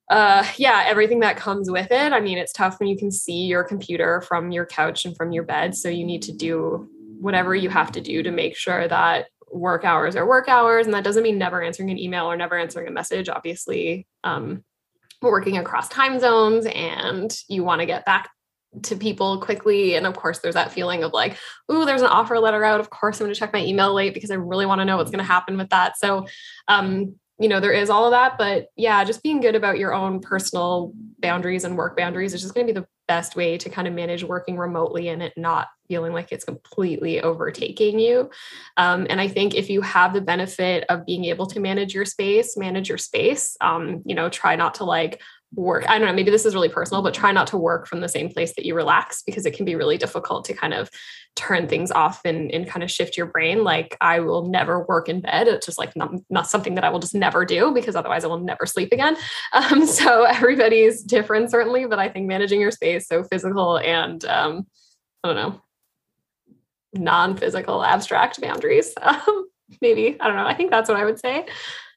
[0.09, 2.11] uh, yeah, everything that comes with it.
[2.11, 5.31] I mean, it's tough when you can see your computer from your couch and from
[5.31, 5.73] your bed.
[5.73, 6.89] So you need to do
[7.21, 10.93] whatever you have to do to make sure that work hours are work hours and
[10.93, 14.63] that doesn't mean never answering an email or never answering a message obviously um,
[15.21, 18.29] we're working across time zones and you want to get back
[18.83, 21.37] to people quickly and of course there's that feeling of like
[21.71, 24.13] ooh there's an offer letter out of course i'm going to check my email late
[24.13, 25.97] because i really want to know what's going to happen with that.
[25.97, 26.25] So
[26.69, 29.93] um, you know there is all of that but yeah just being good about your
[29.93, 33.69] own personal boundaries and work boundaries is just going to be the best way to
[33.69, 38.29] kind of manage working remotely and it not feeling like it's completely overtaking you.
[38.77, 42.05] Um, and i think if you have the benefit of being able to manage your
[42.05, 45.21] space manage your space um, you know try not to like
[45.53, 47.99] work i don't know maybe this is really personal but try not to work from
[47.99, 50.89] the same place that you relax because it can be really difficult to kind of
[51.35, 53.63] turn things off and, and kind of shift your brain.
[53.63, 55.47] Like i will never work in bed.
[55.47, 58.27] It's just like not, not something that i will just never do because otherwise i
[58.27, 59.17] will never sleep again.
[59.53, 64.65] Um, so everybody's different certainly but i think managing your space so physical and um,
[65.23, 65.61] i don't know
[66.93, 69.47] non-physical abstract boundaries um,
[69.81, 70.45] maybe i don't know.
[70.45, 71.45] I think that's what i would say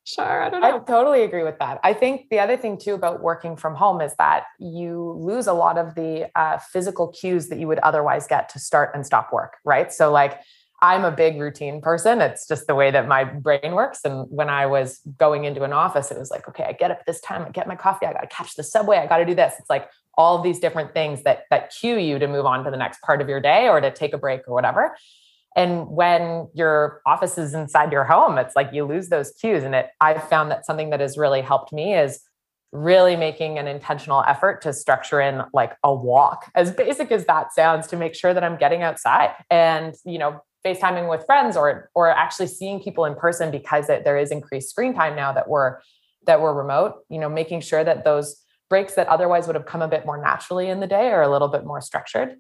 [0.07, 0.43] Sure.
[0.43, 0.77] I don't know.
[0.77, 1.81] I totally agree with that.
[1.83, 5.55] I think the other thing too about working from home is that you lose a
[5.55, 9.33] lot of the uh, physical cues that you would otherwise get to start and stop
[9.33, 9.91] work, right?
[9.91, 10.41] So, like,
[10.83, 12.21] I'm a big routine person.
[12.21, 14.01] It's just the way that my brain works.
[14.05, 16.99] And when I was going into an office, it was like, okay, I get up
[17.01, 19.19] at this time, I get my coffee, I got to catch the subway, I got
[19.19, 19.55] to do this.
[19.59, 19.89] It's like
[20.19, 23.23] all these different things that that cue you to move on to the next part
[23.23, 24.95] of your day or to take a break or whatever.
[25.57, 29.63] And when your office is inside your home, it's like you lose those cues.
[29.63, 32.21] And it, I've found that something that has really helped me is
[32.73, 37.53] really making an intentional effort to structure in like a walk, as basic as that
[37.53, 41.91] sounds, to make sure that I'm getting outside and, you know, FaceTiming with friends or
[41.95, 45.49] or actually seeing people in person because it, there is increased screen time now that
[45.49, 45.79] we're
[46.27, 48.41] that we're remote, you know, making sure that those
[48.71, 51.31] breaks that otherwise would have come a bit more naturally in the day are a
[51.31, 52.37] little bit more structured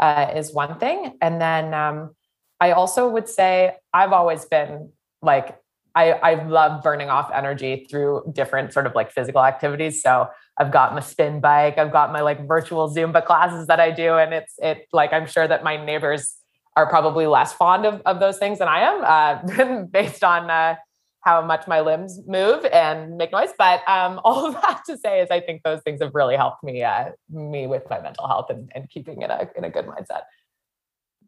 [0.00, 1.16] uh, is one thing.
[1.20, 2.16] And then um,
[2.60, 4.90] I also would say I've always been
[5.22, 5.58] like,
[5.94, 10.02] I, I love burning off energy through different sort of like physical activities.
[10.02, 13.90] So I've got my spin bike, I've got my like virtual Zumba classes that I
[13.90, 14.14] do.
[14.14, 16.36] And it's, it like, I'm sure that my neighbors
[16.76, 20.76] are probably less fond of, of those things than I am uh, based on uh,
[21.22, 23.50] how much my limbs move and make noise.
[23.58, 26.62] But um, all of that to say is I think those things have really helped
[26.62, 29.86] me, uh, me with my mental health and, and keeping in a, in a good
[29.86, 30.22] mindset.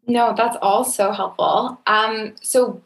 [0.06, 1.80] No, that's all so helpful.
[1.86, 2.82] Um, so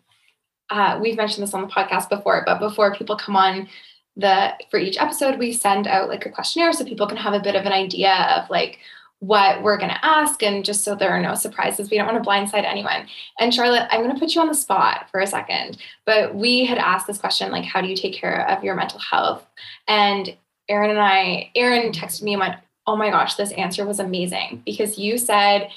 [0.70, 3.68] uh, we've mentioned this on the podcast before, but before people come on
[4.16, 7.40] the for each episode, we send out like a questionnaire so people can have a
[7.40, 8.78] bit of an idea of like
[9.20, 11.90] what we're going to ask and just so there are no surprises.
[11.90, 13.06] We don't want to blindside anyone.
[13.38, 16.64] And charlotte i'm going to put you on the spot for a second but we
[16.64, 19.46] had asked this question like how do you take care of your mental health?
[19.88, 20.36] And
[20.68, 22.56] Erin and i Erin texted me and went
[22.86, 25.70] oh my gosh this answer was amazing because you said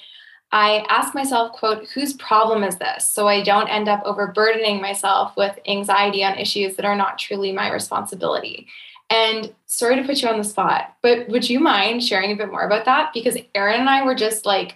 [0.52, 3.06] I ask myself, quote, whose problem is this?
[3.06, 7.52] So I don't end up overburdening myself with anxiety on issues that are not truly
[7.52, 8.68] my responsibility.
[9.10, 12.52] And sorry to put you on the spot, but would you mind sharing a bit
[12.52, 13.12] more about that?
[13.14, 14.76] Because Erin and I were just like,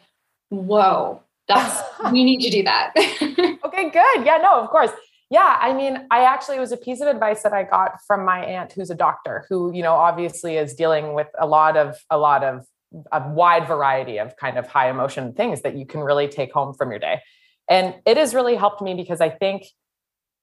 [0.49, 2.93] whoa, that's, we need to do that.
[3.65, 4.25] okay, good.
[4.25, 4.91] Yeah, no, of course.
[5.29, 8.25] Yeah, I mean, I actually it was a piece of advice that I got from
[8.25, 11.95] my aunt who's a doctor who, you know, obviously is dealing with a lot of
[12.09, 12.65] a lot of
[13.11, 16.73] a wide variety of kind of high emotion things that you can really take home
[16.73, 17.21] from your day.
[17.69, 19.65] And it has really helped me because I think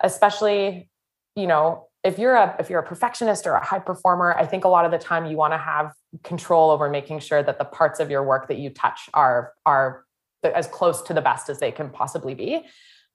[0.02, 0.88] especially,
[1.36, 4.64] you know, if you're a if you're a perfectionist or a high performer i think
[4.64, 5.92] a lot of the time you want to have
[6.22, 10.04] control over making sure that the parts of your work that you touch are are
[10.54, 12.64] as close to the best as they can possibly be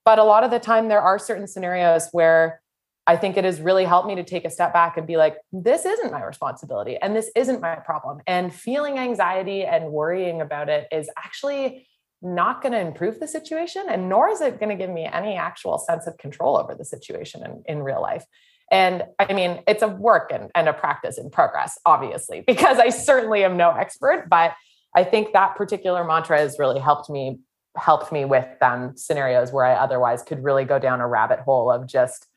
[0.05, 2.61] but a lot of the time there are certain scenarios where
[3.07, 5.37] i think it has really helped me to take a step back and be like
[5.51, 8.21] this isn't my responsibility and this isn't my problem.
[8.27, 11.87] And feeling anxiety and worrying about it is actually
[12.21, 15.35] not going to improve the situation and nor is it going to give me any
[15.35, 18.25] actual sense of control over the situation in, in real life.
[18.71, 22.89] And I mean, it's a work and, and a practice in progress, obviously, because I
[22.89, 24.53] certainly am no expert, but
[24.95, 27.39] I think that particular mantra has really helped me
[27.75, 31.71] helped me with um, scenarios where I otherwise could really go down a rabbit hole
[31.71, 32.27] of just,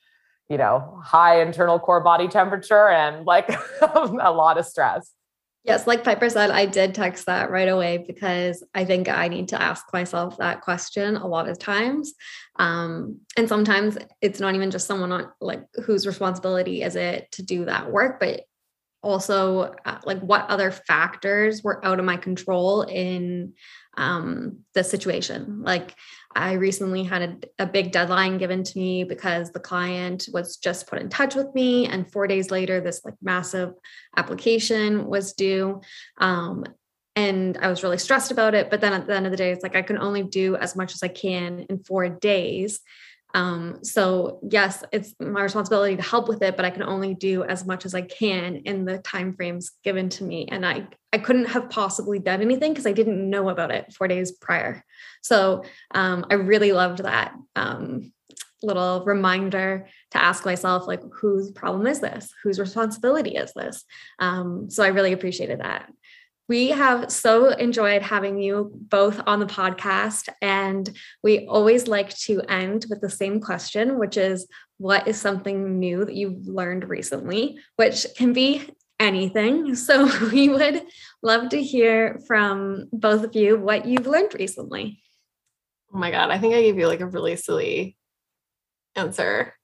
[0.48, 3.50] you know, high internal core body temperature and like
[3.94, 5.12] a lot of stress.
[5.64, 9.48] Yes, like Piper said, I did text that right away because I think I need
[9.48, 12.14] to ask myself that question a lot of times.
[12.56, 17.42] Um, and sometimes it's not even just someone on like whose responsibility is it to
[17.42, 18.42] do that work, but
[19.02, 23.52] also uh, like what other factors were out of my control in
[23.96, 25.62] um, the situation.
[25.62, 25.94] Like
[26.34, 27.22] I recently had
[27.58, 31.34] a, a, big deadline given to me because the client was just put in touch
[31.34, 33.72] with me, and four days later, this like massive
[34.16, 35.80] application was due.
[36.18, 36.64] Um,
[37.14, 38.68] and I was really stressed about it.
[38.68, 40.76] But then at the end of the day, it's like I can only do as
[40.76, 42.80] much as I can in four days.
[43.34, 47.44] Um, so yes, it's my responsibility to help with it, but I can only do
[47.44, 50.48] as much as I can in the time frames given to me.
[50.50, 54.08] And I I couldn't have possibly done anything because I didn't know about it four
[54.08, 54.84] days prior.
[55.22, 55.64] So
[55.94, 58.12] um, I really loved that um,
[58.62, 63.84] little reminder to ask myself like whose problem is this whose responsibility is this
[64.18, 65.92] um, so i really appreciated that
[66.48, 70.28] we have so enjoyed having you both on the podcast.
[70.40, 70.88] And
[71.22, 74.46] we always like to end with the same question, which is
[74.78, 78.68] what is something new that you've learned recently, which can be
[79.00, 79.74] anything.
[79.86, 80.84] So we would
[81.22, 85.00] love to hear from both of you what you've learned recently.
[85.92, 86.30] Oh my God.
[86.30, 87.96] I think I gave you like a really silly
[88.94, 89.55] answer.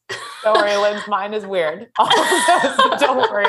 [0.44, 1.88] Don't worry, Lynn's mine is weird.
[1.96, 3.46] don't worry.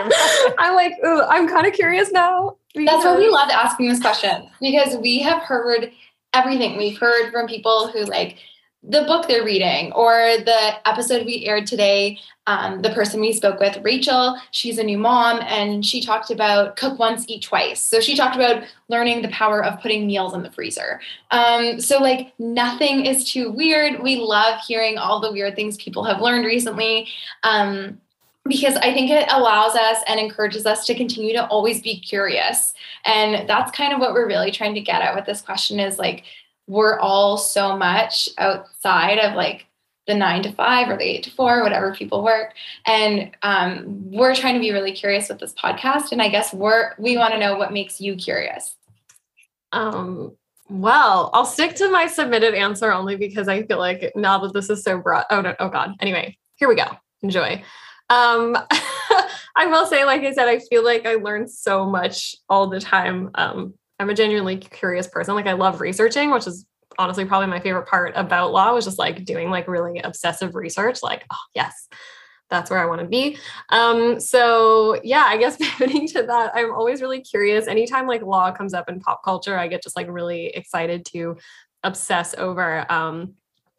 [0.59, 2.57] I'm like, ooh, I'm kind of curious now.
[2.75, 5.91] That's why we love asking this question because we have heard
[6.33, 6.77] everything.
[6.77, 8.37] We've heard from people who like
[8.83, 13.59] the book they're reading or the episode we aired today um, the person we spoke
[13.59, 17.81] with rachel she's a new mom and she talked about cook once eat twice.
[17.81, 20.99] So she talked about learning the power of putting meals in the freezer.
[21.31, 24.01] Um, so like nothing is too weird.
[24.01, 27.07] We love hearing all the weird things people have learned recently
[27.43, 27.99] um,
[28.45, 32.73] because I think it allows us and encourages us to continue to always be curious.
[33.05, 35.97] And that's kind of what we're really trying to get at with this question is
[35.97, 36.25] like,
[36.67, 39.67] we're all so much outside of like
[40.07, 42.53] the nine to five or the eight to four, whatever people work.
[42.85, 46.11] And um, we're trying to be really curious with this podcast.
[46.11, 48.75] And I guess we're we want to know what makes you curious.
[49.71, 50.35] Um,
[50.69, 54.69] well, I'll stick to my submitted answer only because I feel like now that this
[54.69, 55.25] is so broad.
[55.29, 55.93] Oh no, oh God.
[55.99, 56.87] Anyway, here we go.
[57.21, 57.63] Enjoy.
[58.09, 58.57] Um,
[59.55, 62.79] I will say, like I said, I feel like I learn so much all the
[62.79, 65.35] time um, I'm a genuinely curious person.
[65.35, 66.65] Like I love researching, which is
[66.97, 71.01] honestly probably my favorite part about law was just like doing like really obsessive research.
[71.01, 71.87] Like, oh yes,
[72.49, 73.37] that's where I want to be.
[73.69, 77.67] Um, so yeah, I guess pivoting to that, I'm always really curious.
[77.67, 81.37] Anytime like law comes up in pop culture, I get just like really excited to
[81.83, 83.33] obsess over um,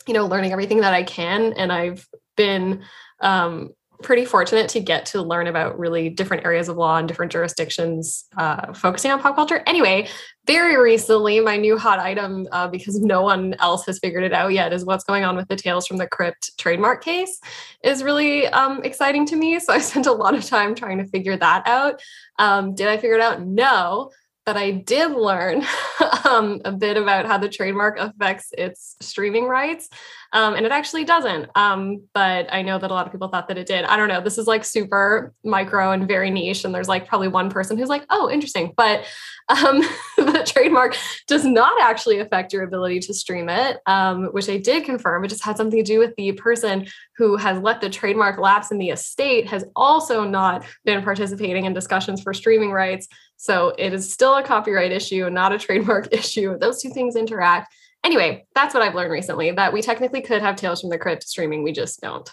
[0.07, 1.55] you know, learning everything that I can.
[1.55, 2.07] And I've
[2.37, 2.83] been
[3.21, 3.71] um
[4.03, 8.25] pretty fortunate to get to learn about really different areas of law and different jurisdictions
[8.37, 9.63] uh, focusing on pop culture.
[9.67, 10.09] Anyway,
[10.47, 14.53] very recently, my new hot item, uh, because no one else has figured it out
[14.53, 17.41] yet, is what's going on with the Tales from the Crypt trademark case,
[17.83, 19.59] is really um, exciting to me.
[19.59, 22.01] So I spent a lot of time trying to figure that out.
[22.39, 23.43] Um, did I figure it out?
[23.43, 24.11] No.
[24.47, 25.65] That I did learn
[26.25, 29.89] um, a bit about how the trademark affects its streaming rights.
[30.33, 31.49] Um, and it actually doesn't.
[31.55, 33.85] Um, but I know that a lot of people thought that it did.
[33.85, 34.21] I don't know.
[34.21, 36.65] This is like super micro and very niche.
[36.65, 38.75] And there's like probably one person who's like, oh, interesting.
[38.77, 39.05] But
[39.49, 39.81] um,
[40.17, 40.97] the trademark
[41.29, 45.25] does not actually affect your ability to stream it, um, which I did confirm.
[45.25, 48.73] It just had something to do with the person who has let the trademark lapse
[48.73, 53.09] in the estate has also not been participating in discussions for streaming rights.
[53.37, 56.59] So it is still a copyright issue, not a trademark issue.
[56.59, 57.73] Those two things interact
[58.05, 61.25] anyway, that's what I've learned recently that we technically could have Tales from the Crypt
[61.25, 62.31] streaming, we just don't.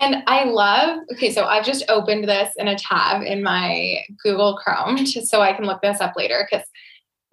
[0.00, 4.56] And I love, okay, so I've just opened this in a tab in my Google
[4.56, 6.66] Chrome just so I can look this up later because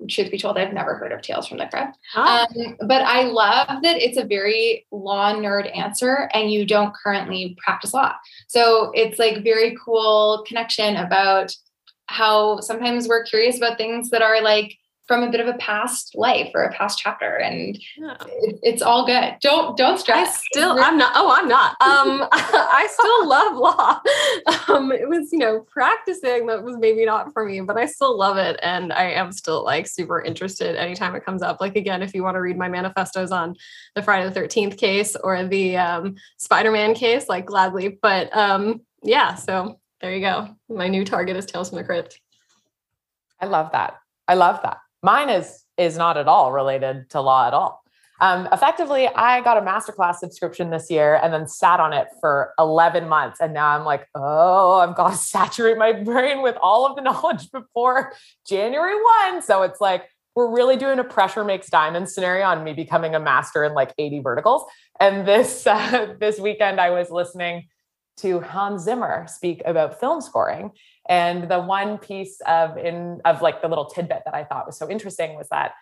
[0.10, 1.98] truth be told, I've never heard of Tales from the Crypt.
[2.16, 2.46] Oh.
[2.56, 7.58] Um, but I love that it's a very law nerd answer and you don't currently
[7.64, 8.14] practice law.
[8.48, 11.56] So it's like very cool connection about
[12.08, 14.78] how sometimes we're curious about things that are like
[15.08, 18.18] from a bit of a past life or a past chapter and yeah.
[18.28, 19.36] it, it's all good.
[19.42, 20.38] Don't don't stress.
[20.38, 21.72] I still i'm not oh i'm not.
[21.82, 24.02] Um i still love law.
[24.68, 28.18] Um it was you know practicing that was maybe not for me but i still
[28.18, 31.62] love it and i am still like super interested anytime it comes up.
[31.62, 33.56] Like again if you want to read my manifestos on
[33.96, 37.98] the friday the 13th case or the um spider-man case like gladly.
[38.02, 42.20] But um yeah so there you go my new target is tales from the crypt
[43.42, 43.96] i love that
[44.28, 47.84] i love that Mine is is not at all related to law at all.
[48.20, 52.54] Um, effectively, I got a masterclass subscription this year and then sat on it for
[52.58, 53.40] 11 months.
[53.40, 57.02] And now I'm like, oh, I've got to saturate my brain with all of the
[57.04, 58.14] knowledge before
[58.50, 58.96] January
[59.32, 59.44] 1.
[59.44, 63.20] So it's like, we're really doing a pressure makes diamond scenario on me becoming a
[63.20, 64.64] master in like 80 verticals.
[65.00, 67.68] And this, uh, this weekend, I was listening
[68.18, 70.72] to Hans Zimmer speak about film scoring.
[71.08, 74.78] And the one piece of in of like the little tidbit that I thought was
[74.78, 75.74] so interesting was that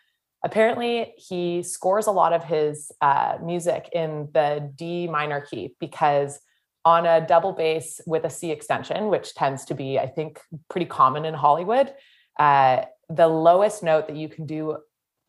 [0.44, 6.40] apparently he scores a lot of his uh, music in the D minor key because
[6.84, 10.86] on a double bass with a C extension, which tends to be, I think, pretty
[10.86, 11.92] common in Hollywood,
[12.38, 14.78] uh, the lowest note that you can do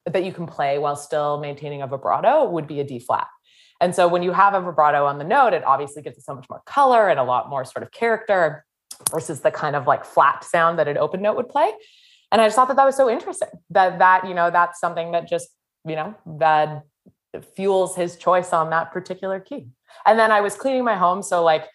[0.05, 3.27] that you can play while still maintaining a vibrato would be a D flat.
[3.81, 6.35] And so when you have a vibrato on the note, it obviously gives it so
[6.35, 8.65] much more color and a lot more sort of character
[9.11, 11.71] versus the kind of like flat sound that an open note would play.
[12.33, 15.13] And I just thought that that was so interesting that that, you know, that's something
[15.13, 15.49] that just,
[15.85, 16.83] you know, that
[17.55, 19.69] fuels his choice on that particular key.
[20.05, 21.23] And then I was cleaning my home.
[21.23, 21.67] So like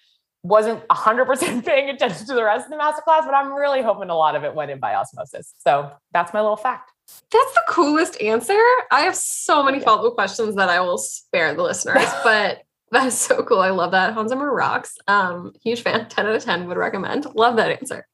[0.43, 4.15] wasn't 100% paying attention to the rest of the masterclass, but I'm really hoping a
[4.15, 5.53] lot of it went in by osmosis.
[5.59, 6.90] So that's my little fact.
[7.31, 8.59] That's the coolest answer.
[8.91, 13.07] I have so many follow up questions that I will spare the listeners, but that
[13.07, 13.59] is so cool.
[13.59, 14.13] I love that.
[14.13, 14.97] Hans Zimmer rocks.
[15.07, 16.07] Um, huge fan.
[16.09, 17.25] 10 out of 10 would recommend.
[17.35, 18.05] Love that answer.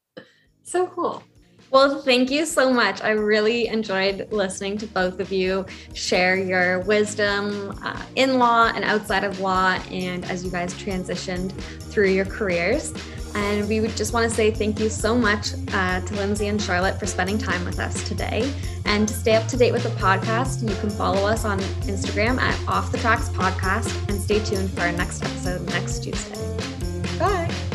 [0.62, 1.22] So cool.
[1.70, 3.02] Well, thank you so much.
[3.02, 8.84] I really enjoyed listening to both of you share your wisdom uh, in law and
[8.84, 12.94] outside of law, and as you guys transitioned through your careers.
[13.34, 16.60] And we would just want to say thank you so much uh, to Lindsay and
[16.60, 18.52] Charlotte for spending time with us today.
[18.84, 22.38] And to stay up to date with the podcast, you can follow us on Instagram
[22.38, 27.18] at Off the Tracks Podcast and stay tuned for our next episode next Tuesday.
[27.18, 27.67] Bye.